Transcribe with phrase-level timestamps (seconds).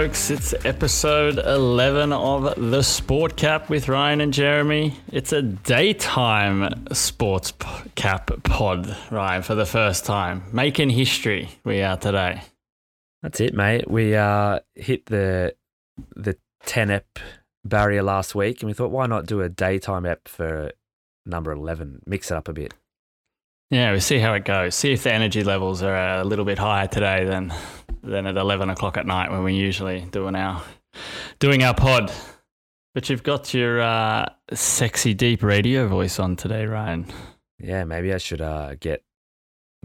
[0.00, 0.30] Folks.
[0.30, 4.94] It's episode 11 of the Sport Cap with Ryan and Jeremy.
[5.12, 7.52] It's a daytime sports
[7.96, 10.44] cap pod, Ryan, for the first time.
[10.54, 12.40] Making history, we are today.
[13.22, 13.90] That's it, mate.
[13.90, 15.54] We uh, hit the
[16.16, 17.18] the 10 ep
[17.66, 20.72] barrier last week, and we thought, why not do a daytime ep for
[21.26, 22.04] number 11?
[22.06, 22.72] Mix it up a bit.
[23.70, 24.74] Yeah, we see how it goes.
[24.74, 27.52] See if the energy levels are a little bit higher today than
[28.02, 30.62] than at eleven o'clock at night when we're usually doing our
[31.38, 32.12] doing our pod.
[32.94, 37.06] But you've got your uh, sexy deep radio voice on today, Ryan.
[37.60, 39.04] Yeah, maybe I should uh, get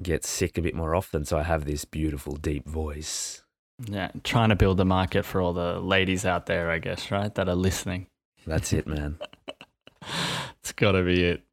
[0.02, 3.44] get sick a bit more often so I have this beautiful deep voice.
[3.88, 7.34] Yeah, trying to build the market for all the ladies out there, I guess, right?
[7.36, 8.08] That are listening.
[8.48, 9.20] That's it, man.
[10.60, 11.44] it's got to be it.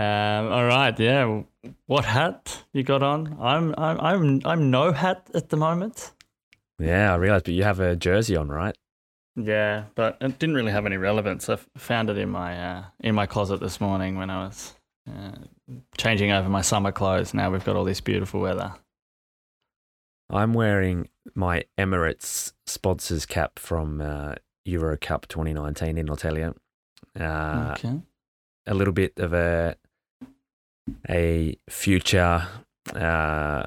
[0.00, 1.42] Um, all right, yeah.
[1.86, 3.36] What hat you got on?
[3.38, 6.12] I'm I'm I'm I'm no hat at the moment.
[6.78, 8.74] Yeah, I realized, but you have a jersey on, right?
[9.36, 11.50] Yeah, but it didn't really have any relevance.
[11.50, 14.74] I found it in my uh, in my closet this morning when I was
[15.06, 15.36] uh,
[15.98, 17.34] changing over my summer clothes.
[17.34, 18.72] Now we've got all this beautiful weather.
[20.30, 26.54] I'm wearing my Emirates sponsors cap from uh, Euro Cup 2019 in Italia.
[27.18, 28.00] Uh, okay.
[28.66, 29.76] A little bit of a
[31.08, 32.46] a future
[32.94, 33.64] uh,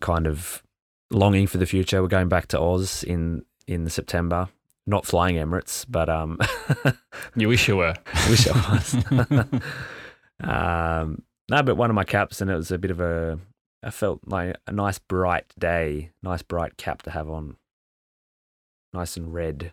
[0.00, 0.62] kind of
[1.10, 2.02] longing for the future.
[2.02, 4.48] We're going back to Oz in in September.
[4.86, 6.38] Not flying Emirates, but um,
[7.36, 7.94] you wish you were.
[8.28, 8.94] wish I was.
[10.40, 13.38] um, no, but one of my caps, and it was a bit of a.
[13.82, 17.56] I felt like a nice bright day, nice bright cap to have on,
[18.92, 19.72] nice and red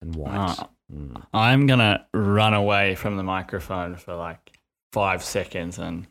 [0.00, 0.56] and white.
[0.60, 1.22] Oh, mm.
[1.32, 4.55] I'm gonna run away from the microphone for like
[4.96, 6.06] five seconds and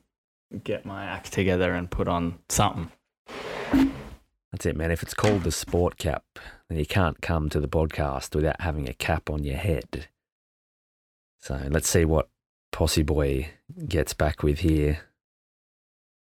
[0.64, 2.92] get my act together and put on something.
[4.52, 4.92] That's it, man.
[4.92, 6.24] If it's called the sport cap,
[6.70, 10.08] then you can't come to the podcast without having a cap on your head.
[11.40, 12.30] So let's see what
[12.72, 13.50] Posse Boy
[13.88, 15.00] gets back with here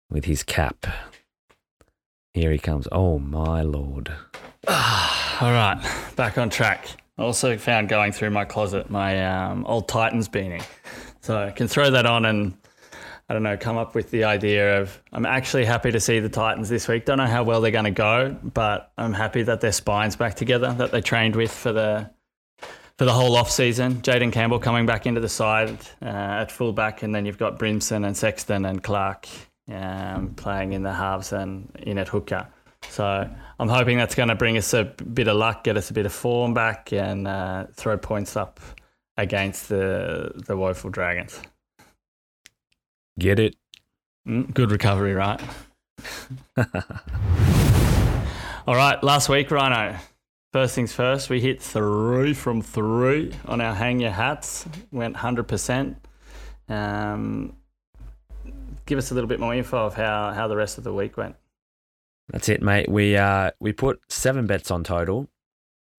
[0.10, 0.86] with his cap.
[2.34, 2.88] Here he comes.
[2.90, 4.14] Oh, my lord.
[4.70, 5.86] All right,
[6.16, 6.88] back on track.
[7.18, 10.64] I also found going through my closet my um, old Titans beanie.
[11.26, 12.56] So I can throw that on and
[13.28, 16.30] I don't know, come up with the idea of I'm actually happy to see the
[16.30, 17.06] Titans this week.
[17.06, 20.36] Don't know how well they're going to go, but I'm happy that their spine's back
[20.36, 22.12] together that they trained with for the
[23.00, 24.04] for the whole off season.
[24.04, 28.06] Jayden Campbell coming back into the side uh, at fullback, and then you've got Brimson
[28.06, 29.28] and Sexton and Clark
[29.74, 32.48] um, playing in the halves and in at hooker.
[32.90, 33.28] So
[33.60, 36.06] I'm hoping that's going to bring us a bit of luck, get us a bit
[36.06, 38.60] of form back, and uh, throw points up
[39.18, 41.42] against the the woeful Dragons.
[43.18, 43.56] Get it?
[44.28, 45.42] Mm, good recovery, right?
[48.68, 49.98] All right, last week, Rhino.
[50.52, 54.66] First things first, we hit three from three on our hang your hats.
[54.92, 55.98] Went hundred percent.
[56.68, 57.56] Um,
[58.86, 61.18] give us a little bit more info of how how the rest of the week
[61.18, 61.36] went.
[62.30, 62.90] That's it, mate.
[62.90, 65.30] We uh we put seven bets on total,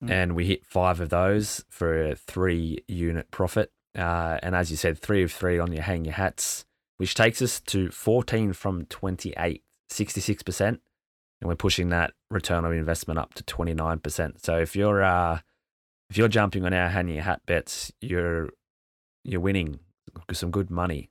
[0.02, 0.10] mm.
[0.10, 3.72] and we hit five of those for a three unit profit.
[3.96, 7.42] Uh, and as you said, three of three on your hang your hats which takes
[7.42, 10.60] us to 14 from 28, 66%.
[10.68, 10.80] And
[11.42, 14.42] we're pushing that return on investment up to 29%.
[14.42, 15.40] So if you're uh,
[16.08, 18.48] if you're jumping on our hang your hat bets, you're
[19.22, 19.80] you're winning
[20.32, 21.10] some good money.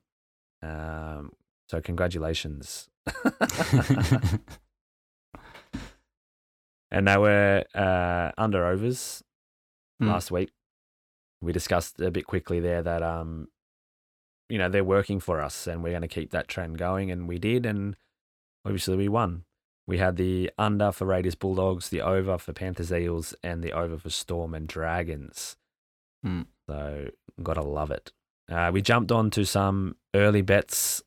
[0.63, 1.33] Um,
[1.69, 2.89] so congratulations.
[6.91, 9.23] and they were uh, under overs
[10.01, 10.07] mm.
[10.07, 10.51] last week.
[11.41, 13.49] We discussed a bit quickly there that um,
[14.49, 17.11] you know, they're working for us and we're going to keep that trend going.
[17.11, 17.65] And we did.
[17.65, 17.95] And
[18.63, 19.43] obviously we won.
[19.87, 23.97] We had the under for Raiders Bulldogs, the over for Panthers Eels, and the over
[23.99, 25.57] for Storm and Dragons.
[26.25, 26.47] Mm.
[26.67, 27.09] So,
[27.43, 28.11] gotta love it.
[28.49, 31.03] Uh, we jumped on to some early bets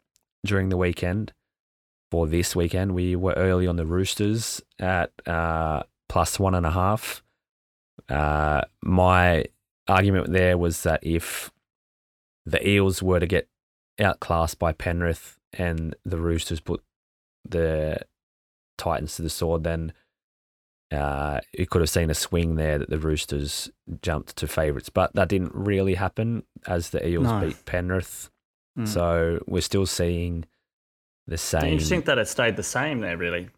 [0.46, 1.32] during the weekend.
[2.10, 6.70] For this weekend, we were early on the Roosters at uh, plus one and a
[6.70, 7.22] half.
[8.08, 9.44] Uh, my
[9.86, 11.50] argument there was that if
[12.46, 13.48] the Eels were to get
[14.00, 16.82] outclassed by Penrith and the Roosters put
[17.46, 17.98] the
[18.78, 19.92] Titans to the sword, then
[20.90, 23.70] uh, you could have seen a swing there that the Roosters
[24.00, 24.88] jumped to favourites.
[24.88, 27.40] But that didn't really happen as the Eels no.
[27.40, 28.30] beat Penrith.
[28.78, 28.88] Mm.
[28.88, 30.46] So we're still seeing
[31.28, 31.62] the same.
[31.62, 33.50] Do you think that it stayed the same there, really?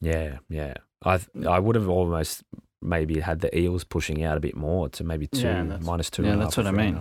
[0.00, 0.74] Yeah, yeah.
[1.04, 2.42] I I would have almost
[2.82, 6.24] maybe had the Eels pushing out a bit more to maybe two yeah, minus two.
[6.24, 6.98] Yeah, that's what I mean.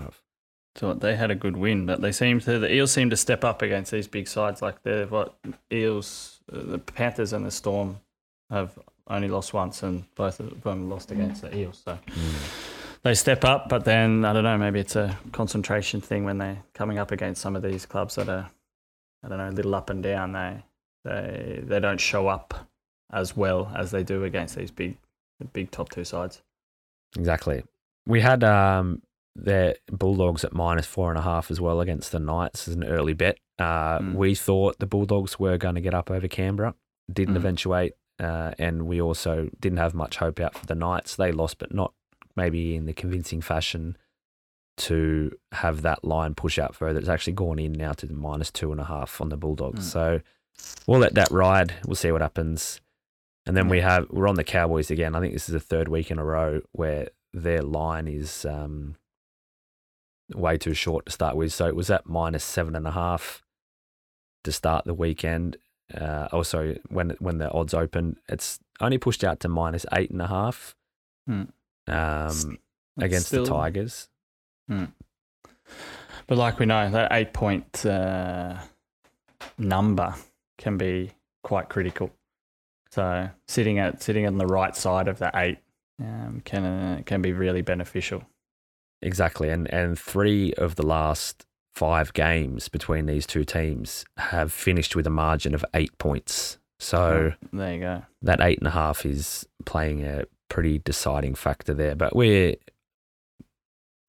[0.75, 3.43] So they had a good win, but they seem to the Eels seem to step
[3.43, 5.35] up against these big sides like the what
[5.71, 7.99] Eels, uh, the Panthers and the Storm
[8.49, 8.77] have
[9.07, 11.81] only lost once, and both of them lost against the Eels.
[11.85, 11.99] So
[13.03, 14.57] they step up, but then I don't know.
[14.57, 18.29] Maybe it's a concentration thing when they're coming up against some of these clubs that
[18.29, 18.49] are,
[19.23, 20.33] I don't know, a little up and down.
[20.33, 20.63] They
[21.05, 22.53] they they don't show up
[23.11, 24.97] as well as they do against these big
[25.53, 26.41] big top two sides.
[27.17, 27.63] Exactly.
[28.05, 29.01] We had um,
[29.35, 32.83] the Bulldogs at minus four and a half as well against the Knights as an
[32.83, 33.37] early bet.
[33.59, 34.15] Uh, Mm.
[34.15, 36.73] We thought the Bulldogs were going to get up over Canberra,
[37.11, 37.37] didn't Mm.
[37.37, 41.15] eventuate, uh, and we also didn't have much hope out for the Knights.
[41.15, 41.93] They lost, but not
[42.35, 43.95] maybe in the convincing fashion
[44.77, 46.99] to have that line push out further.
[46.99, 49.87] It's actually gone in now to the minus two and a half on the Bulldogs.
[49.87, 49.91] Mm.
[49.91, 50.21] So
[50.87, 51.73] we'll let that ride.
[51.85, 52.81] We'll see what happens.
[53.45, 55.15] And then we have we're on the Cowboys again.
[55.15, 58.95] I think this is the third week in a row where their line is um,
[60.33, 61.51] way too short to start with.
[61.53, 63.43] So it was at minus seven and a half
[64.43, 65.57] to start the weekend.
[65.93, 70.21] Uh, also, when when the odds open, it's only pushed out to minus eight and
[70.21, 70.75] a half
[71.27, 71.43] Hmm.
[71.87, 72.57] um, It's
[72.97, 74.09] against still- the Tigers.
[76.27, 78.57] But like we know, that eight point uh,
[79.57, 80.15] number
[80.57, 81.11] can be
[81.43, 82.11] quite critical.
[82.91, 85.57] So sitting at sitting on the right side of the eight
[85.99, 88.23] um, can uh, can be really beneficial.
[89.01, 94.95] Exactly, and and three of the last five games between these two teams have finished
[94.95, 96.59] with a margin of eight points.
[96.79, 98.03] So there you go.
[98.21, 101.95] that eight and a half is playing a pretty deciding factor there.
[101.95, 102.57] But we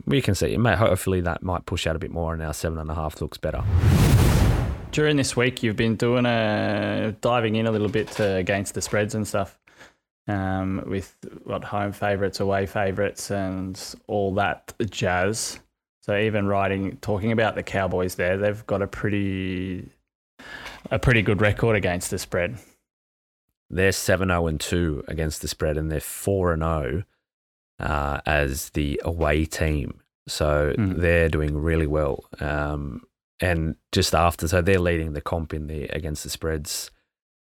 [0.06, 2.54] we can see it may hopefully that might push out a bit more, and our
[2.54, 3.62] seven and a half looks better.
[4.90, 8.80] During this week, you've been doing a diving in a little bit to against the
[8.80, 9.58] spreads and stuff,
[10.28, 15.58] um, with what home favourites, away favourites, and all that jazz.
[16.02, 19.90] So even writing, talking about the Cowboys, there, they've got a pretty,
[20.90, 22.58] a pretty good record against the spread.
[23.70, 27.02] They're seven zero and two against the spread, and they're four and zero
[27.84, 30.00] uh, as the away team.
[30.26, 30.96] So Mm.
[31.00, 32.24] they're doing really well.
[32.40, 33.02] Um,
[33.40, 36.90] and just after, so they're leading the comp in the against the spreads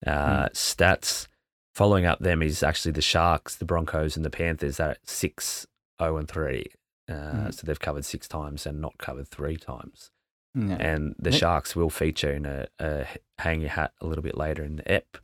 [0.06, 1.28] uh, stats.
[1.74, 4.78] Following up them is actually the Sharks, the Broncos, and the Panthers.
[4.78, 5.66] They're at six
[6.02, 6.66] zero and three.
[7.10, 7.14] Uh,
[7.48, 7.54] Mm.
[7.54, 10.12] So they've covered six times and not covered three times.
[10.56, 10.76] Yeah.
[10.80, 11.32] And the.
[11.32, 13.06] Sharks will feature in a, a
[13.38, 15.18] hang your hat a little bit later in the ep.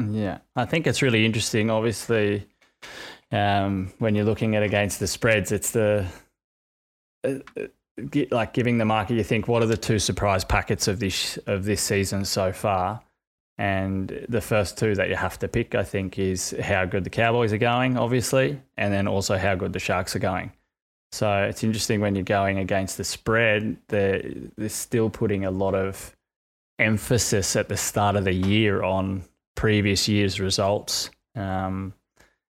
[0.00, 1.70] Yeah, I think it's really interesting.
[1.70, 2.46] Obviously,
[3.32, 6.06] um, when you're looking at against the spreads, it's the
[7.24, 7.66] uh, uh,
[8.30, 9.14] like giving the market.
[9.14, 13.02] You think, what are the two surprise packets of this of this season so far?
[13.58, 17.10] And the first two that you have to pick, I think, is how good the
[17.10, 20.52] Cowboys are going, obviously, and then also how good the Sharks are going.
[21.10, 24.22] So it's interesting when you're going against the spread, they're,
[24.56, 26.14] they're still putting a lot of
[26.78, 29.24] emphasis at the start of the year on
[29.56, 31.92] previous year's results, um,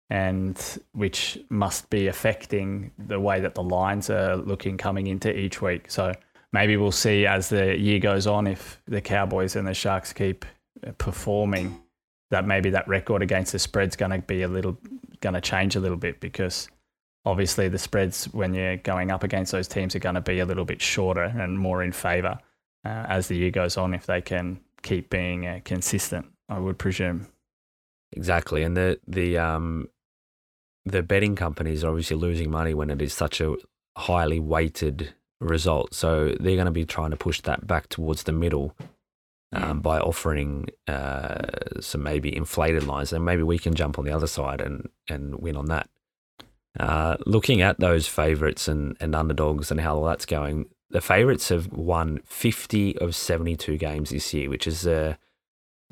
[0.10, 5.62] and which must be affecting the way that the lines are looking coming into each
[5.62, 5.90] week.
[5.90, 6.14] So
[6.54, 10.46] maybe we'll see as the year goes on if the Cowboys and the Sharks keep
[10.86, 11.82] uh, performing
[12.32, 14.78] that maybe that record against the spread's going to be a little
[15.22, 16.68] going to change a little bit because
[17.24, 20.46] obviously the spreads when you're going up against those teams are going to be a
[20.46, 22.38] little bit shorter and more in favor
[22.84, 26.78] uh, as the year goes on if they can keep being uh, consistent i would
[26.78, 27.28] presume
[28.16, 29.90] Exactly, and the the um
[30.86, 33.56] the betting companies are obviously losing money when it is such a
[33.98, 35.94] highly weighted result.
[35.94, 38.76] So they're going to be trying to push that back towards the middle
[39.52, 41.48] um, by offering uh,
[41.80, 45.36] some maybe inflated lines, and maybe we can jump on the other side and and
[45.40, 45.90] win on that.
[46.80, 51.48] Uh, looking at those favourites and, and underdogs and how all that's going, the favourites
[51.48, 55.16] have won 50 of 72 games this year, which is uh,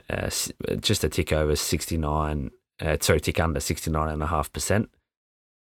[0.10, 4.88] s- just a tick over 69, uh, sorry, tick under 69.5%.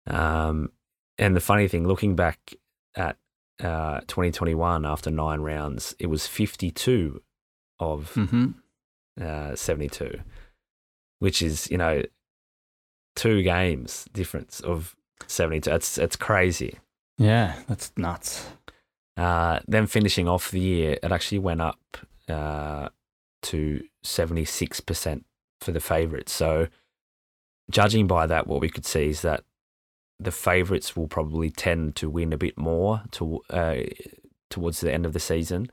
[0.08, 0.72] Um,
[1.18, 2.54] and the funny thing, looking back
[2.96, 3.18] at
[3.62, 7.22] uh, 2021 after nine rounds, it was 52
[7.80, 8.52] of mm-hmm.
[9.22, 10.20] uh, 72,
[11.20, 12.04] which is, you know,
[13.16, 15.70] two games difference of 72.
[15.72, 16.80] It's, it's crazy.
[17.18, 18.48] yeah that's nuts
[19.18, 21.98] Uh, then finishing off the year, it actually went up
[22.30, 22.90] uh,
[23.42, 25.24] to 76%
[25.60, 26.32] for the favourites.
[26.32, 26.68] So,
[27.72, 29.44] judging by that, what we could see is that
[30.20, 33.78] the favourites will probably tend to win a bit more to, uh,
[34.50, 35.70] towards the end of the season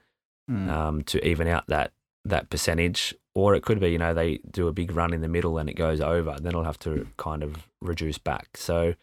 [0.51, 0.69] Mm.
[0.69, 1.93] um, to even out that,
[2.27, 3.15] that percentage.
[3.35, 5.71] Or it could be, you know, they do a big run in the middle and
[5.71, 6.37] it goes over.
[6.39, 8.49] Then it'll have to kind of reduce back.
[8.59, 8.95] So,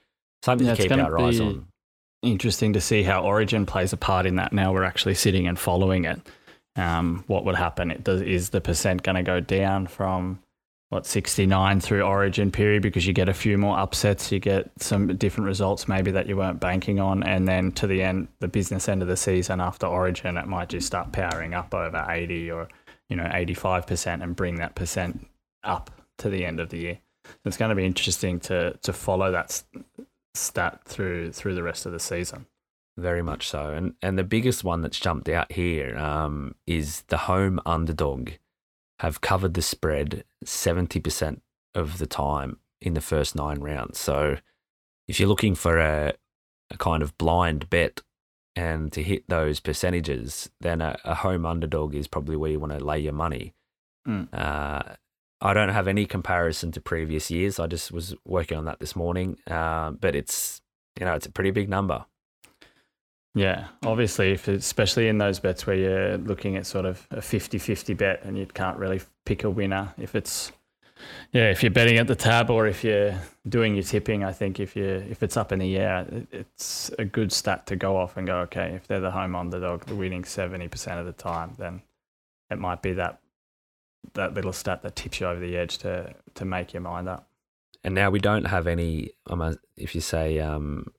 [0.43, 1.67] something Yeah, to keep our eyes on.
[2.21, 5.57] interesting to see how origin plays a part in that now we're actually sitting and
[5.57, 6.21] following it
[6.75, 10.39] um, what would happen it does, is the percent going to go down from
[10.91, 15.15] what 69 through origin period because you get a few more upsets you get some
[15.17, 18.87] different results maybe that you weren't banking on and then to the end the business
[18.87, 22.67] end of the season after origin it might just start powering up over 80 or
[23.11, 25.27] you know 85% and bring that percent
[25.63, 26.99] up to the end of the year.
[27.45, 29.61] It's going to be interesting to to follow that
[30.33, 32.47] stat through through the rest of the season.
[32.97, 33.71] Very much so.
[33.71, 38.31] And and the biggest one that's jumped out here um, is the home underdog
[39.01, 41.41] have covered the spread 70%
[41.73, 43.97] of the time in the first nine rounds.
[43.97, 44.37] So
[45.07, 46.13] if you're looking for a,
[46.69, 48.01] a kind of blind bet
[48.55, 52.73] and to hit those percentages, then a, a home underdog is probably where you want
[52.73, 53.55] to lay your money.
[54.07, 54.27] Mm.
[54.31, 54.93] Uh,
[55.41, 57.59] I don't have any comparison to previous years.
[57.59, 60.61] I just was working on that this morning, uh, but it's
[60.99, 62.05] you know it's a pretty big number.
[63.33, 67.95] Yeah, obviously, if especially in those bets where you're looking at sort of a 50-50
[67.95, 69.93] bet and you can't really pick a winner.
[69.97, 70.51] If it's
[71.31, 73.15] yeah, if you're betting at the tab or if you're
[73.47, 77.05] doing your tipping, I think if you if it's up in the air, it's a
[77.05, 78.39] good stat to go off and go.
[78.39, 81.81] Okay, if they're the home underdog, the winning seventy percent of the time, then
[82.49, 83.19] it might be that
[84.13, 87.27] that little stat that tips you over the edge to to make your mind up.
[87.83, 89.11] And now we don't have any.
[89.27, 90.91] Um, if you say um,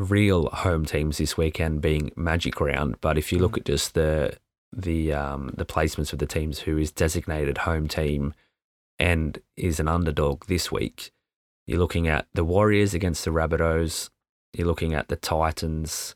[0.00, 3.58] real home teams this weekend being Magic Round, but if you look mm.
[3.58, 4.36] at just the
[4.72, 8.34] the um, the placements of the teams who is designated home team
[8.98, 11.12] and is an underdog this week,
[11.66, 14.10] you're looking at the Warriors against the Rabbitohs.
[14.52, 16.14] You're looking at the Titans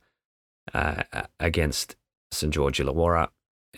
[0.72, 1.02] uh,
[1.38, 1.96] against
[2.32, 3.28] St George Illawarra,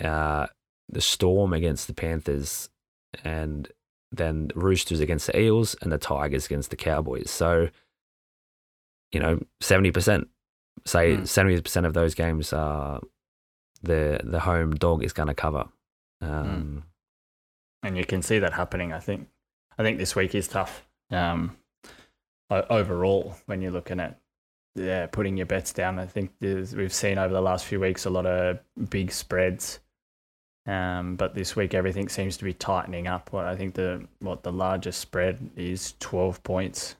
[0.00, 0.46] uh,
[0.88, 2.70] the Storm against the Panthers,
[3.24, 3.68] and
[4.12, 7.30] then Roosters against the Eels and the Tigers against the Cowboys.
[7.30, 7.68] So
[9.12, 10.26] you know, 70%,
[10.84, 11.20] say mm.
[11.20, 13.00] 70% of those games are
[13.82, 15.66] the, the home dog is going to cover.
[16.20, 16.30] Hmm.
[16.30, 16.82] Um, mm.
[17.82, 18.92] And you can see that happening.
[18.92, 19.28] I think,
[19.78, 20.86] I think this week is tough.
[21.10, 21.56] Um,
[22.50, 24.18] overall, when you're looking at
[24.76, 25.98] yeah, putting your bets down.
[25.98, 28.58] I think we've seen over the last few weeks a lot of
[28.90, 29.80] big spreads.
[30.66, 33.32] Um, but this week everything seems to be tightening up.
[33.32, 36.96] What I think the what the largest spread is twelve points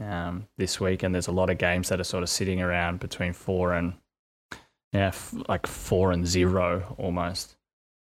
[0.00, 3.00] um, this week, and there's a lot of games that are sort of sitting around
[3.00, 3.94] between four and
[4.92, 7.56] yeah, f- like four and zero almost,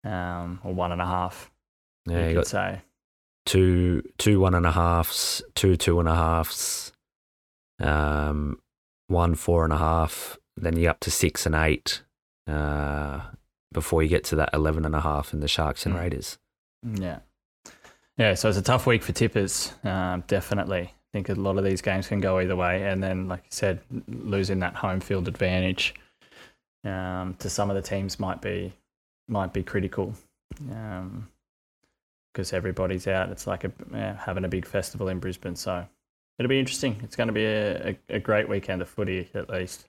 [0.05, 1.51] um, or one and a half.
[2.07, 2.81] Yeah, you, could say
[3.45, 6.93] two two one and a halves, two two and a halves,
[7.81, 8.61] um,
[9.09, 10.39] one four and a half.
[10.57, 12.03] Then you're up to six and eight
[12.47, 13.21] uh,
[13.73, 16.01] before you get to that eleven and a half in the Sharks and mm.
[16.01, 16.39] Raiders.
[16.83, 17.19] Yeah,
[18.17, 18.35] yeah.
[18.35, 22.09] So it's a tough week for tippers, um, definitely think a lot of these games
[22.09, 22.85] can go either way.
[22.85, 25.95] And then, like you said, losing that home field advantage
[26.85, 28.73] um, to some of the teams might be
[29.28, 30.14] might be critical
[30.59, 33.31] because um, everybody's out.
[33.31, 35.57] It's like a, yeah, having a big festival in Brisbane.
[35.57, 35.87] So
[36.38, 37.00] it'll be interesting.
[37.02, 39.87] It's going to be a, a, a great weekend of footy at least.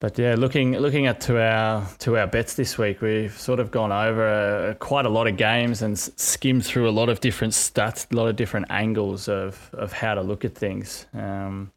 [0.00, 3.72] But yeah, looking looking at to our to our bets this week, we've sort of
[3.72, 4.28] gone over
[4.70, 8.16] uh, quite a lot of games and skimmed through a lot of different stats, a
[8.16, 11.06] lot of different angles of of how to look at things.
[11.14, 11.72] Um,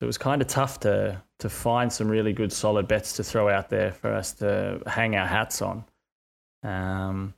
[0.00, 3.50] it was kind of tough to to find some really good solid bets to throw
[3.50, 5.84] out there for us to hang our hats on.
[6.62, 7.34] Um,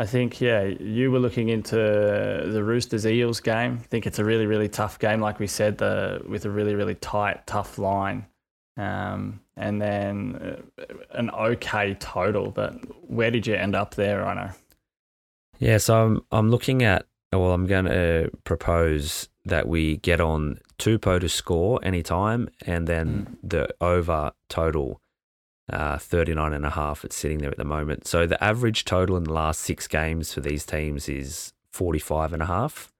[0.00, 3.78] I think yeah, you were looking into the Roosters Eels game.
[3.80, 6.74] I think it's a really really tough game, like we said, the with a really
[6.74, 8.26] really tight tough line
[8.76, 12.50] um, and then uh, an okay total.
[12.50, 12.74] But
[13.08, 14.50] where did you end up there, I know?
[15.58, 17.06] Yeah, so I'm I'm looking at.
[17.32, 23.26] Well, I'm going to propose that we get on Tupou to score anytime, and then
[23.26, 23.48] mm.
[23.48, 25.00] the over total.
[25.72, 29.16] Uh, 39 and a half it's sitting there at the moment so the average total
[29.16, 32.92] in the last six games for these teams is 45 and a half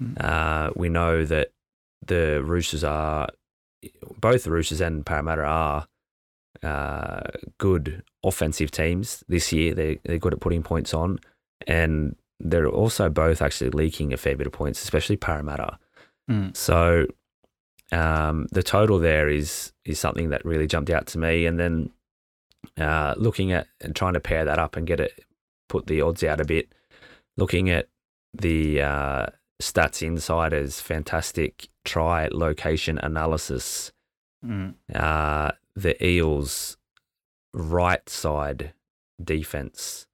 [0.00, 0.22] mm.
[0.22, 1.50] uh, we know that
[2.04, 3.28] the roosters are
[4.18, 5.86] both the Roosters and Parramatta are
[6.62, 7.20] uh,
[7.58, 9.74] good offensive teams this year.
[9.74, 11.18] They they're good at putting points on,
[11.66, 15.78] and they're also both actually leaking a fair bit of points, especially Parramatta.
[16.30, 16.56] Mm.
[16.56, 17.06] So
[17.92, 21.90] um, the total there is is something that really jumped out to me, and then
[22.78, 25.12] uh, looking at and trying to pair that up and get it
[25.68, 26.72] put the odds out a bit.
[27.36, 27.88] Looking at
[28.34, 29.26] the uh,
[29.62, 33.92] Stats Insider's fantastic try location analysis.
[34.44, 34.74] Mm.
[34.94, 36.76] Uh, the Eels'
[37.52, 38.72] right side
[39.22, 40.06] defense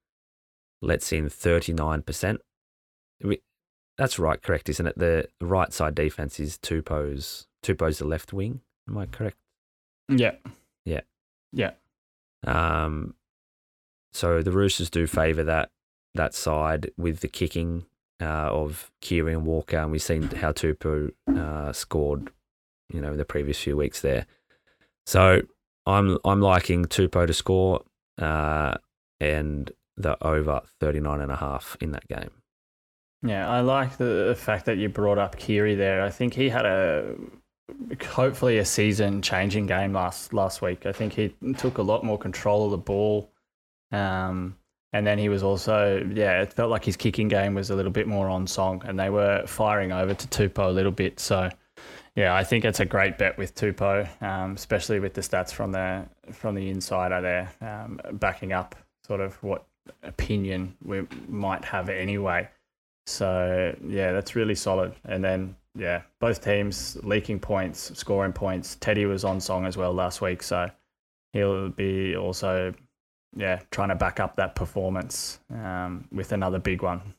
[0.81, 2.39] lets in 39%.
[3.97, 4.99] That's right, correct, isn't it?
[4.99, 7.47] The right side defense is Tupou's.
[7.63, 8.61] Tupou's the left wing.
[8.89, 9.37] Am I correct?
[10.09, 10.33] Yeah.
[10.85, 11.03] Yeah.
[11.53, 11.73] Yeah.
[12.45, 13.15] Um,
[14.13, 15.71] so the Roosters do favour that
[16.15, 17.87] that side with the kicking
[18.21, 22.31] uh, of Keary and Walker, and we've seen how Tupou uh, scored,
[22.93, 24.27] you know, in the previous few weeks there.
[25.07, 25.43] So
[25.87, 27.83] I'm I'm liking Tupou to score
[28.21, 28.75] uh,
[29.21, 32.31] and the over 39 and a half in that game.
[33.23, 36.03] Yeah, I like the, the fact that you brought up Keary there.
[36.03, 37.15] I think he had a
[38.07, 40.85] hopefully a season changing game last last week.
[40.87, 43.31] I think he took a lot more control of the ball.
[43.93, 44.57] Um,
[44.95, 47.91] and then he was also, yeah, it felt like his kicking game was a little
[47.91, 51.19] bit more on song, and they were firing over to Tupou a little bit.
[51.19, 51.51] So,
[52.15, 55.73] yeah, I think it's a great bet with Tupou, um, especially with the stats from
[55.73, 59.67] the from the insider there, um, backing up sort of what
[60.05, 62.49] opinion we might have anyway.
[63.07, 64.95] So yeah, that's really solid.
[65.05, 68.77] And then yeah, both teams leaking points, scoring points.
[68.77, 70.71] Teddy was on song as well last week, so
[71.33, 72.73] he'll be also
[73.37, 77.15] yeah, trying to back up that performance um, with another big one.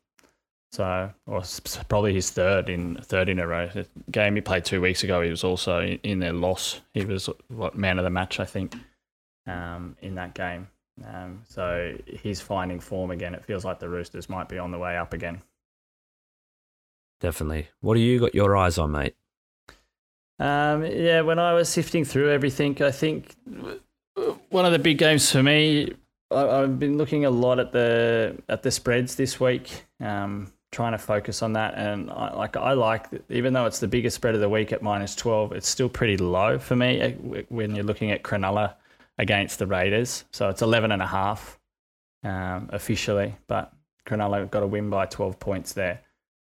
[0.72, 1.42] So, or
[1.88, 3.70] probably his third in third in a row.
[3.74, 6.82] The game he played two weeks ago, he was also in, their loss.
[6.94, 8.76] He was what man of the match, I think,
[9.48, 10.68] um, in that game.
[11.06, 13.34] Um, so he's finding form again.
[13.34, 15.42] It feels like the Roosters might be on the way up again.
[17.22, 17.70] Definitely.
[17.80, 19.16] What do you got your eyes on, mate?
[20.40, 23.34] Um, yeah, when I was sifting through everything, I think
[24.50, 25.94] one of the big games for me
[26.32, 30.94] I, have been looking a lot at the at the spreads this week, um, trying
[30.94, 31.76] to focus on that.
[31.76, 34.82] And I, like I like, even though it's the biggest spread of the week at
[34.82, 38.76] minus twelve, it's still pretty low for me eh, when you're looking at Cronulla
[39.18, 40.26] against the Raiders.
[40.32, 41.58] So it's 11 and a half
[42.24, 43.72] um, officially, but
[44.06, 46.02] Cronulla got a win by 12 points there.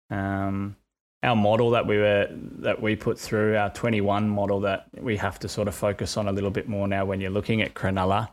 [0.09, 0.75] Um,
[1.23, 5.39] our model that we were that we put through our 21 model that we have
[5.39, 8.29] to sort of focus on a little bit more now when you're looking at Cronulla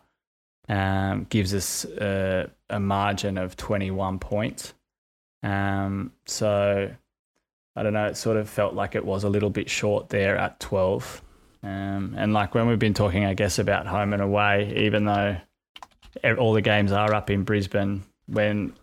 [0.69, 4.73] um, gives us a, a, margin of 21 points.
[5.43, 6.91] Um, so
[7.77, 10.37] I don't know, it sort of felt like it was a little bit short there
[10.37, 11.23] at 12.
[11.63, 15.37] Um, and like when we've been talking, I guess, about home and away, even though
[16.39, 18.75] all the games are up in Brisbane, when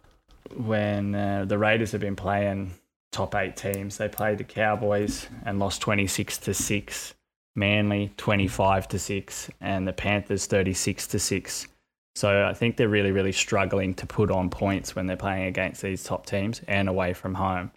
[0.56, 2.74] when uh, the Raiders have been playing
[3.12, 7.13] top eight teams, they played the Cowboys and lost 26 to 6.
[7.54, 11.67] Manly 25 to 6 and the Panthers 36 to 6.
[12.15, 15.82] So I think they're really, really struggling to put on points when they're playing against
[15.82, 17.71] these top teams and away from home.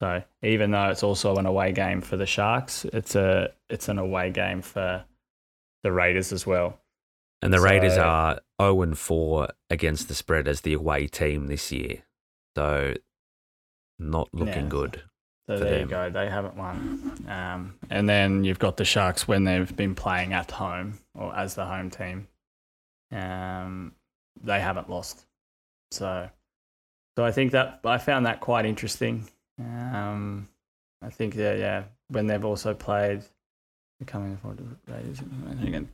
[0.00, 3.98] So even though it's also an away game for the Sharks, it's a it's an
[3.98, 5.04] away game for
[5.82, 6.78] the Raiders as well.
[7.42, 11.46] And the so, Raiders are 0 and 4 against the spread as the away team
[11.46, 12.02] this year.
[12.56, 12.94] So
[13.98, 14.68] not looking yeah.
[14.68, 15.02] good.
[15.48, 15.80] So there them.
[15.82, 16.10] you go.
[16.10, 17.24] They haven't won.
[17.28, 21.54] Um, and then you've got the Sharks when they've been playing at home or as
[21.54, 22.28] the home team.
[23.12, 23.92] Um,
[24.42, 25.24] they haven't lost.
[25.90, 26.28] So,
[27.16, 29.28] so I think that I found that quite interesting.
[29.58, 30.48] Um,
[31.02, 33.22] I think yeah, yeah, when they've also played
[34.06, 35.22] coming forward the Raiders,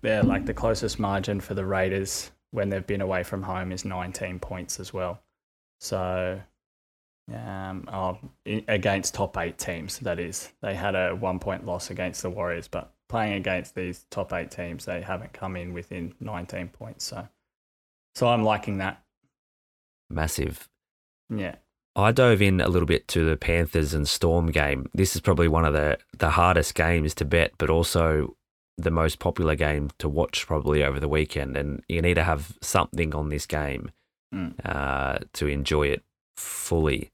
[0.02, 3.84] they're like the closest margin for the Raiders when they've been away from home is
[3.84, 5.20] 19 points as well.
[5.80, 6.40] So,
[7.34, 8.18] um, oh,
[8.68, 12.68] against top eight teams, that is, they had a one point loss against the Warriors,
[12.68, 17.04] but playing against these top eight teams, they haven't come in within 19 points.
[17.04, 17.28] So,
[18.14, 19.02] so I'm liking that.
[20.10, 20.68] Massive.
[21.28, 21.56] Yeah.
[21.96, 24.90] I dove in a little bit to the Panthers and Storm game.
[24.94, 28.36] This is probably one of the, the hardest games to bet, but also
[28.76, 31.56] the most popular game to watch probably over the weekend.
[31.56, 33.92] And you need to have something on this game
[34.34, 34.54] mm.
[34.64, 36.02] uh, to enjoy it
[36.36, 37.12] fully.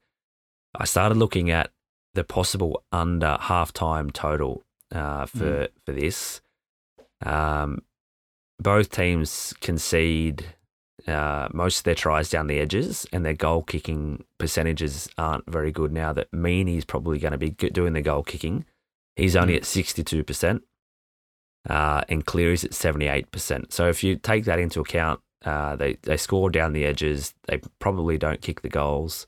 [0.73, 1.69] I started looking at
[2.13, 5.69] the possible under halftime total uh, for mm.
[5.85, 6.41] for this.
[7.25, 7.83] Um,
[8.59, 10.45] both teams concede
[11.07, 15.71] uh, most of their tries down the edges, and their goal kicking percentages aren't very
[15.71, 16.13] good now.
[16.13, 18.65] That Meaney's probably going to be doing the goal kicking.
[19.15, 19.57] He's only mm.
[19.57, 20.63] at sixty two percent,
[21.69, 23.73] uh, and Cleary's at seventy eight percent.
[23.73, 27.33] So if you take that into account, uh, they they score down the edges.
[27.47, 29.27] They probably don't kick the goals,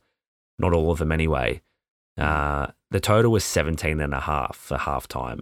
[0.59, 1.61] not all of them anyway.
[2.17, 5.39] Uh, the total was 17 and a half for halftime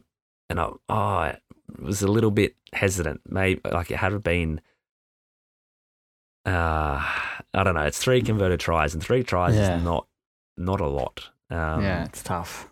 [0.51, 1.37] and I, oh, I
[1.79, 3.21] was a little bit hesitant.
[3.27, 4.61] Maybe like it had been,
[6.45, 6.99] uh,
[7.53, 7.81] I don't know.
[7.81, 9.77] It's three converted tries, and three tries yeah.
[9.77, 10.07] is not
[10.57, 11.29] not a lot.
[11.49, 12.69] Um, yeah, it's tough.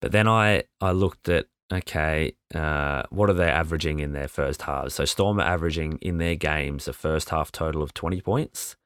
[0.00, 4.62] But then I I looked at okay, uh, what are they averaging in their first
[4.62, 4.94] halves?
[4.94, 8.76] So Storm are averaging in their games a first half total of twenty points,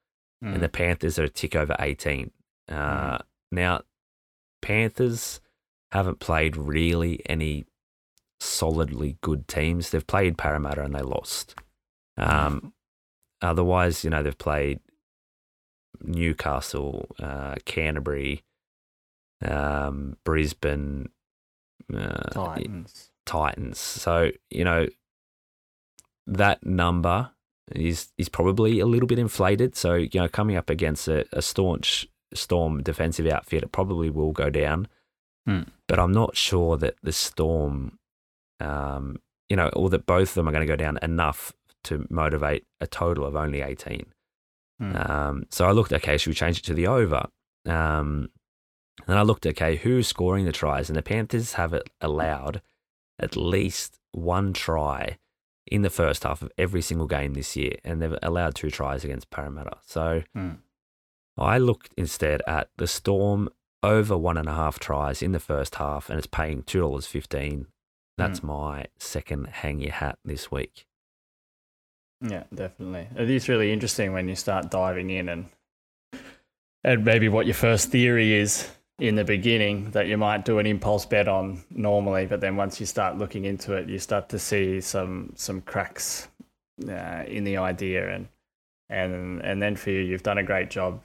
[0.42, 0.54] mm.
[0.54, 2.30] and the Panthers are a tick over eighteen.
[2.70, 3.22] Uh, mm.
[3.50, 3.80] Now,
[4.62, 5.40] Panthers
[5.90, 7.64] haven't played really any
[8.40, 9.90] solidly good teams.
[9.90, 11.54] They've played Parramatta and they lost.
[12.16, 12.72] Um,
[13.40, 14.80] otherwise, you know, they've played
[16.00, 18.44] Newcastle, uh, Canterbury,
[19.44, 21.10] um, Brisbane,
[21.94, 23.10] uh, Titans.
[23.26, 23.78] Titans.
[23.78, 24.86] So you know
[26.26, 27.30] that number
[27.74, 29.76] is is probably a little bit inflated.
[29.76, 34.32] So you know, coming up against a, a staunch Storm defensive outfit, it probably will
[34.32, 34.88] go down.
[35.46, 35.62] Hmm.
[35.86, 37.98] But I'm not sure that the Storm,
[38.60, 39.16] um,
[39.48, 41.52] you know, or that both of them are going to go down enough
[41.84, 44.04] to motivate a total of only 18.
[44.78, 44.96] Hmm.
[44.96, 47.28] Um, so I looked, okay, should we change it to the over?
[47.66, 48.28] Um,
[49.06, 50.90] and I looked, okay, who's scoring the tries?
[50.90, 52.60] And the Panthers have it allowed
[53.18, 55.18] at least one try
[55.66, 59.04] in the first half of every single game this year, and they've allowed two tries
[59.04, 59.78] against Parramatta.
[59.84, 60.50] So Hmm.
[61.36, 63.48] I looked instead at the Storm
[63.82, 67.06] over one and a half tries in the first half, and it's paying two dollars
[67.06, 67.66] fifteen.
[68.18, 70.86] That's my second hang your hat this week.
[72.20, 73.08] Yeah, definitely.
[73.16, 75.46] It is really interesting when you start diving in and
[76.84, 80.66] and maybe what your first theory is in the beginning that you might do an
[80.66, 84.38] impulse bet on normally, but then once you start looking into it, you start to
[84.38, 86.28] see some some cracks
[86.88, 88.28] uh, in the idea, and
[88.88, 91.02] and and then for you, you've done a great job,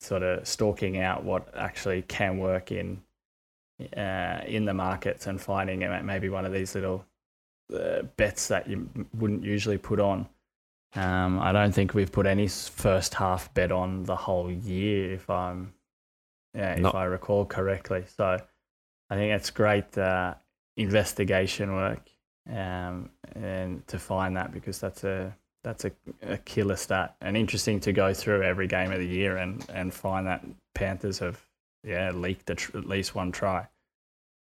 [0.00, 3.02] sort of stalking out what actually can work in
[3.96, 7.04] uh, in the markets and finding maybe one of these little
[7.74, 10.28] uh, bets that you wouldn't usually put on.
[10.94, 15.30] Um, I don't think we've put any first half bet on the whole year, if
[15.30, 15.72] I'm,
[16.54, 16.94] yeah, if.
[16.94, 18.04] I recall correctly.
[18.14, 18.38] So
[19.08, 20.34] I think it's great uh,
[20.76, 22.10] investigation work,
[22.50, 27.78] um, and to find that because that's a that's a, a killer stat and interesting
[27.80, 31.40] to go through every game of the year and and find that Panthers have
[31.84, 33.68] yeah leaked tr- at least one try.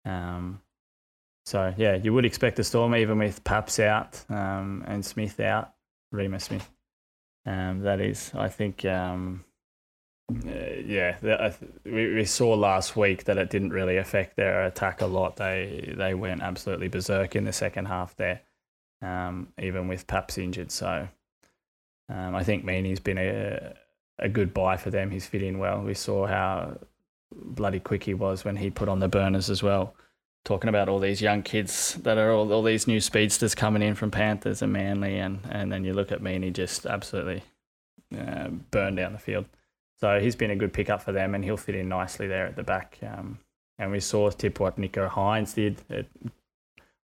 [0.05, 0.61] Um,
[1.45, 5.73] so yeah, you would expect a storm even with Paps out um, and Smith out,
[6.11, 6.69] Rema Smith.
[7.45, 9.45] Um, that is, I think, um,
[10.31, 10.51] uh,
[10.85, 15.07] yeah, the, we, we saw last week that it didn't really affect their attack a
[15.07, 15.37] lot.
[15.37, 18.43] They they went absolutely berserk in the second half there,
[19.03, 20.71] um, even with Paps injured.
[20.71, 21.09] So
[22.09, 23.75] um, I think Meaney's been a
[24.19, 25.11] a good buy for them.
[25.11, 25.83] He's fit in well.
[25.83, 26.79] We saw how
[27.37, 29.95] bloody quick he was when he put on the burners as well
[30.45, 33.95] talking about all these young kids that are all, all these new speedsters coming in
[33.95, 37.43] from Panthers and Manly, and, and then you look at me and he just absolutely
[38.19, 39.47] uh, burned down the field.
[40.01, 42.57] So he's been a good pickup for them, and he'll fit in nicely there at
[42.57, 42.99] the back.
[43.03, 43.39] Um,
[43.79, 46.09] and we saw tip what Nicho Hynes did it,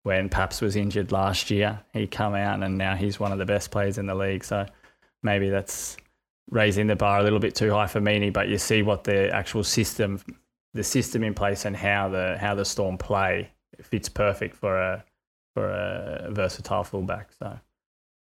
[0.02, 1.80] when Paps was injured last year.
[1.94, 4.44] He come out, and now he's one of the best players in the league.
[4.44, 4.66] So
[5.22, 5.96] maybe that's
[6.50, 9.30] raising the bar a little bit too high for Meaney, but you see what the
[9.34, 10.20] actual system
[10.74, 13.50] the system in place and how the how the Storm play
[13.82, 15.04] fits perfect for a
[15.56, 17.30] for a versatile fullback.
[17.40, 17.60] So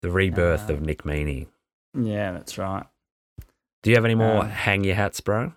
[0.01, 1.47] The rebirth Uh, of Nick Meaney.
[1.97, 2.85] yeah, that's right.
[3.81, 5.53] Do you have any more um, hang your hats, bro?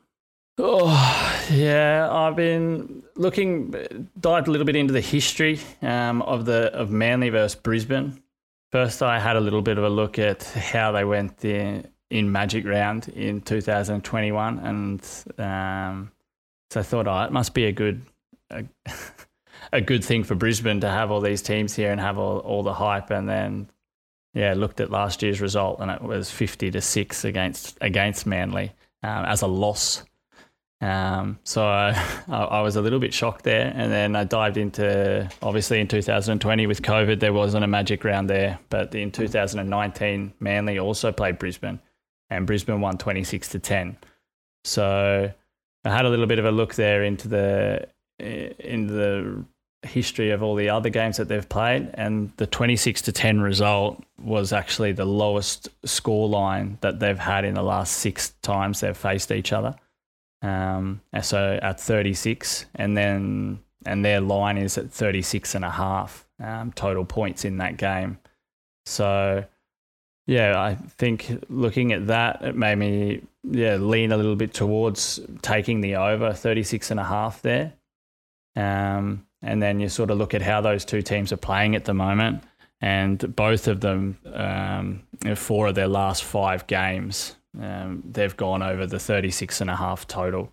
[0.58, 3.72] Oh yeah, I've been looking
[4.18, 8.22] dived a little bit into the history um, of the of Manly versus Brisbane.
[8.72, 12.30] First, I had a little bit of a look at how they went in, in
[12.30, 15.00] Magic Round in 2021, and
[15.38, 16.12] um,
[16.70, 18.02] so I thought, oh, it must be a good
[18.50, 18.64] a,
[19.72, 22.62] a good thing for Brisbane to have all these teams here and have all, all
[22.62, 23.70] the hype, and then
[24.34, 28.72] yeah, looked at last year's result, and it was 50 to six against against Manly
[29.02, 30.04] um, as a loss.
[30.82, 31.94] Um, so I,
[32.28, 36.66] I was a little bit shocked there, and then I dived into obviously in 2020
[36.66, 41.80] with COVID there wasn't a magic round there, but in 2019 Manly also played Brisbane,
[42.30, 43.96] and Brisbane won 26 to 10.
[44.64, 45.32] So
[45.84, 49.44] I had a little bit of a look there into the in the
[49.82, 54.02] history of all the other games that they've played, and the 26 to 10 result
[54.18, 58.96] was actually the lowest score line that they've had in the last six times they've
[58.96, 59.74] faced each other.
[60.42, 65.70] Um, and so at 36, and then and their line is at 36 and a
[65.70, 68.18] half um, total points in that game.
[68.84, 69.44] So
[70.26, 75.20] yeah, I think looking at that, it made me yeah lean a little bit towards
[75.42, 77.72] taking the over 36 and a half there.
[78.56, 81.84] Um, and then you sort of look at how those two teams are playing at
[81.84, 82.42] the moment,
[82.80, 85.02] and both of them, um,
[85.36, 90.06] four of their last five games, um, they've gone over the 36 and a half
[90.06, 90.52] total.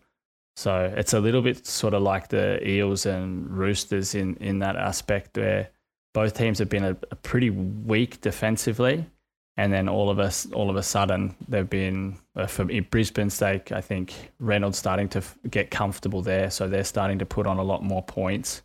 [0.55, 4.75] So it's a little bit sort of like the Eels and Roosters in, in that
[4.75, 5.69] aspect where
[6.13, 9.05] both teams have been a, a pretty weak defensively.
[9.55, 13.71] And then all of us, all of a sudden, they've been uh, for Brisbane's sake.
[13.71, 17.57] I think Reynolds starting to f- get comfortable there, so they're starting to put on
[17.57, 18.63] a lot more points.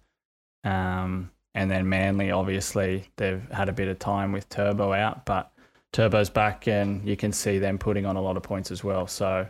[0.65, 5.53] Um, and then Manly, obviously, they've had a bit of time with Turbo out, but
[5.93, 9.07] Turbo's back, and you can see them putting on a lot of points as well.
[9.07, 9.47] So,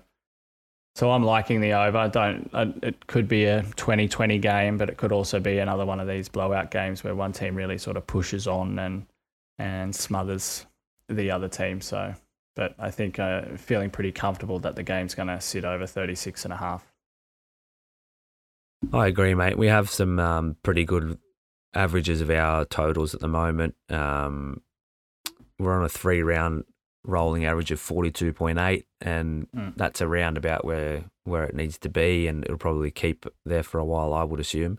[0.97, 1.99] so I'm liking the over.
[1.99, 2.51] I don't.
[2.53, 6.09] I, it could be a 20-20 game, but it could also be another one of
[6.09, 9.07] these blowout games where one team really sort of pushes on and
[9.61, 10.67] and smothers
[11.09, 11.81] the other team.
[11.81, 12.15] So,
[12.57, 16.45] but I think uh, feeling pretty comfortable that the game's going to sit over 36
[16.45, 16.85] and a half.
[18.93, 19.59] I agree, mate.
[19.59, 21.19] We have some um, pretty good
[21.75, 23.75] averages of our totals at the moment.
[23.89, 24.63] Um,
[25.59, 26.65] we're on a three round
[27.05, 29.75] rolling average of 42.8 and Mm.
[29.77, 33.79] that's around about where where it needs to be and it'll probably keep there for
[33.79, 34.79] a while I would assume.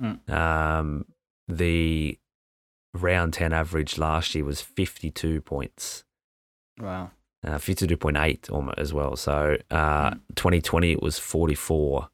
[0.00, 0.28] Mm.
[0.30, 1.04] Um,
[1.48, 2.18] the
[2.94, 6.04] round 10 average last year was 52 points.
[6.80, 7.10] Wow.
[7.46, 9.16] Uh, 52.8 almost as well.
[9.16, 10.20] So uh, Mm.
[10.34, 12.08] 2020 it was 44.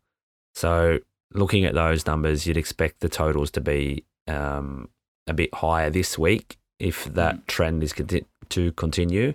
[0.55, 0.99] So
[1.33, 4.89] looking at those numbers, you'd expect the totals to be um,
[5.27, 7.47] a bit higher this week if that Mm.
[7.47, 9.33] trend is conti- to continue.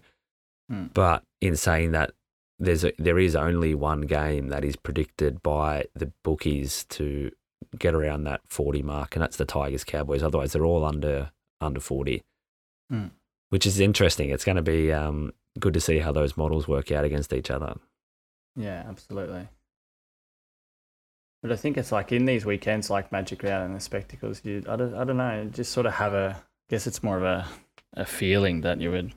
[0.71, 0.93] Mm.
[0.93, 2.11] But in saying that,
[2.59, 7.31] there's a, there is only one game that is predicted by the bookies to
[7.79, 10.23] get around that 40 mark, and that's the Tigers Cowboys.
[10.23, 12.21] Otherwise, they're all under under 40,
[12.91, 13.11] Mm.
[13.49, 14.29] which is interesting.
[14.29, 17.51] It's going to be um, good to see how those models work out against each
[17.51, 17.75] other.
[18.55, 19.47] Yeah, absolutely.
[21.41, 24.63] But I think it's like in these weekends, like Magic Round and the Spectacles, you
[24.67, 26.35] I don't, I don't know, just sort of have a.
[26.37, 27.47] I guess it's more of a
[27.93, 29.13] a feeling that you would.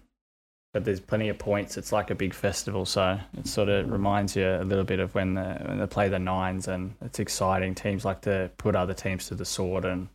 [0.75, 1.77] But there's plenty of points.
[1.79, 5.15] It's like a big festival, so it sort of reminds you a little bit of
[5.15, 7.75] when the when they play the nines, and it's exciting.
[7.77, 10.09] Teams like to put other teams to the sword and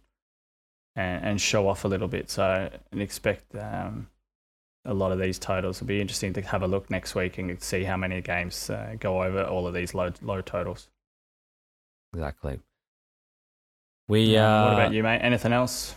[0.97, 2.29] and, and show off a little bit.
[2.29, 4.09] So and expect um,
[4.83, 5.77] a lot of these totals.
[5.77, 8.95] It'll be interesting to have a look next week and see how many games uh,
[8.99, 10.89] go over all of these low low totals.
[12.13, 12.59] Exactly.
[14.09, 15.19] We Um, uh, what about you, mate?
[15.21, 15.95] Anything else?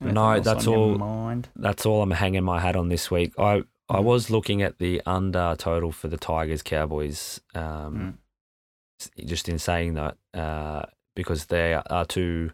[0.00, 1.48] Anything No, else that's on your all- Mind.
[1.56, 3.32] that's all I'm hanging my hat on this week.
[3.38, 4.04] I I Mm.
[4.04, 7.40] was looking at the under total for the Tigers Cowboys.
[7.54, 8.18] Um,
[8.98, 9.26] Mm.
[9.26, 12.52] just in saying that, uh, because they are two.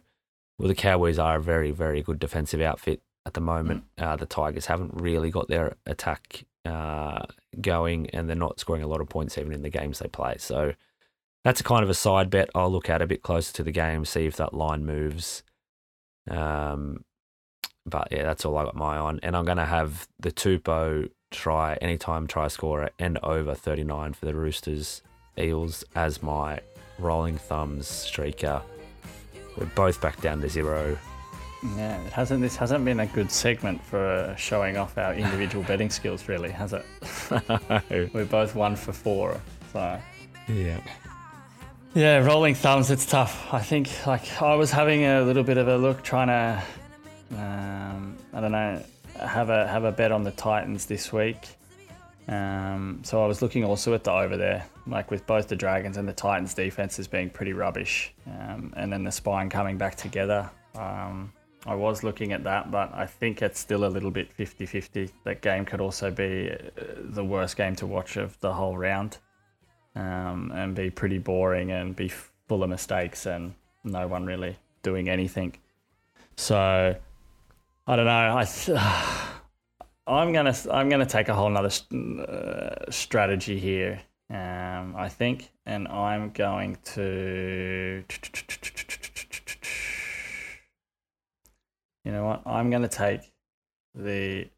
[0.57, 3.85] Well, the Cowboys are a very very good defensive outfit at the moment.
[3.97, 7.25] Uh, the Tigers haven't really got their attack uh,
[7.61, 10.35] going, and they're not scoring a lot of points even in the games they play.
[10.37, 10.73] So.
[11.45, 13.71] That's a kind of a side bet I'll look at a bit closer to the
[13.71, 15.41] game, see if that line moves.
[16.29, 17.05] Um,
[17.85, 19.21] but yeah, that's all I got my on.
[19.23, 24.25] And I'm going to have the Tupou try anytime try scorer and over 39 for
[24.25, 25.01] the Roosters
[25.37, 26.59] Eels as my
[26.97, 28.61] rolling thumbs streaker.
[29.57, 30.97] We're both back down to zero.
[31.75, 32.41] Yeah, it hasn't.
[32.41, 36.73] This hasn't been a good segment for showing off our individual betting skills, really, has
[36.73, 36.85] it?
[38.13, 39.39] We're both one for four.
[39.73, 39.99] So
[40.47, 40.79] yeah.
[41.93, 42.91] yeah, rolling thumbs.
[42.91, 43.53] It's tough.
[43.53, 46.63] I think like I was having a little bit of a look, trying to,
[47.37, 48.81] um, I don't know,
[49.19, 51.37] have a have a bet on the Titans this week.
[52.27, 55.97] Um, so I was looking also at the over there, like with both the Dragons
[55.97, 60.49] and the Titans defenses being pretty rubbish, um, and then the spine coming back together.
[60.75, 61.33] Um,
[61.65, 65.11] I was looking at that, but I think it's still a little bit 50-50.
[65.25, 69.17] That game could also be uh, the worst game to watch of the whole round,
[69.95, 72.09] um, and be pretty boring and be
[72.47, 73.53] full of mistakes and
[73.83, 75.55] no one really doing anything.
[76.35, 76.95] So
[77.89, 78.11] I don't know.
[78.11, 79.41] I
[80.07, 81.71] I'm gonna I'm gonna take a whole nother
[82.21, 84.01] uh, strategy here.
[84.29, 88.03] Um, I think, and I'm going to.
[92.05, 92.43] You know what?
[92.45, 93.21] I'm going to take
[93.95, 94.49] the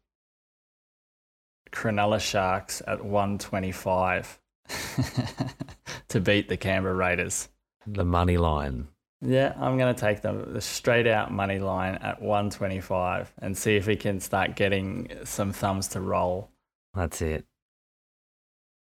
[1.70, 4.38] Cronulla Sharks at 125
[6.08, 7.48] to beat the Canberra Raiders.
[7.86, 8.88] The money line.
[9.24, 13.76] Yeah, I'm going to take the, the straight out money line at 125 and see
[13.76, 16.50] if we can start getting some thumbs to roll
[16.94, 17.44] That's it.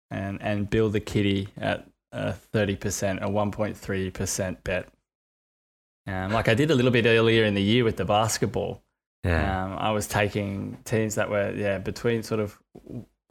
[0.09, 4.87] and, and build the kitty at a 30%, a 1.3% bet.
[6.07, 8.81] Um, like I did a little bit earlier in the year with the basketball.
[9.23, 9.65] Yeah.
[9.65, 12.59] Um, I was taking teams that were yeah between sort of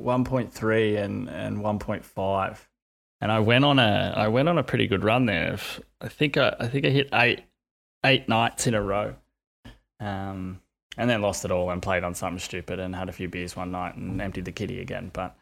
[0.01, 2.59] 1.3 and and 1.5,
[3.25, 5.57] and I went on a I went on a pretty good run there.
[5.99, 7.41] I think I, I think I hit eight
[8.05, 9.15] eight nights in a row,
[9.99, 10.61] um,
[10.99, 13.57] and then lost it all and played on something stupid and had a few beers
[13.57, 15.11] one night and emptied the kitty again.
[15.11, 15.35] But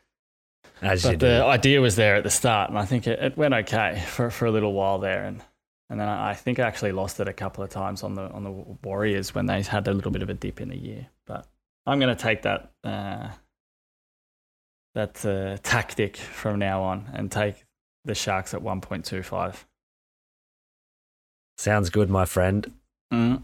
[0.80, 3.52] As but the idea was there at the start, and I think it, it went
[3.52, 5.42] okay for, for a little while there, and
[5.90, 8.30] and then I, I think I actually lost it a couple of times on the
[8.30, 8.52] on the
[8.84, 11.08] Warriors when they had a little bit of a dip in the year.
[11.26, 11.48] But
[11.84, 13.30] I'm going to take that uh,
[14.94, 17.64] that uh, tactic from now on and take
[18.04, 19.64] the Sharks at 1.25.
[21.58, 22.72] Sounds good, my friend.
[23.12, 23.42] Mm.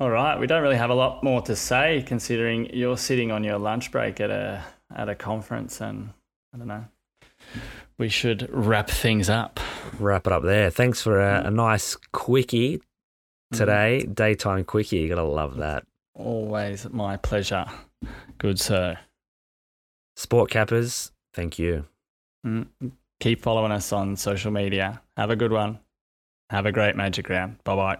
[0.00, 3.44] All right, we don't really have a lot more to say considering you're sitting on
[3.44, 4.64] your lunch break at a
[4.94, 6.10] at a conference and
[6.54, 6.84] I don't know.
[7.98, 9.60] We should wrap things up.
[9.98, 10.70] Wrap it up there.
[10.70, 12.82] Thanks for a, a nice quickie
[13.52, 14.06] today.
[14.06, 15.00] Daytime quickie.
[15.00, 15.84] You gotta love that.
[16.14, 17.66] Always my pleasure.
[18.38, 18.98] Good sir.
[20.16, 21.86] Sport cappers, thank you.
[22.46, 22.66] Mm.
[23.20, 25.02] Keep following us on social media.
[25.16, 25.78] Have a good one.
[26.48, 27.62] Have a great magic round.
[27.64, 27.98] Bye bye.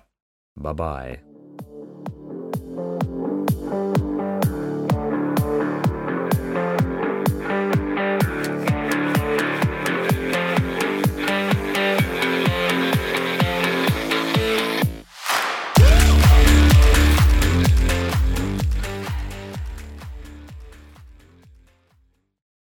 [0.56, 1.29] Bye bye.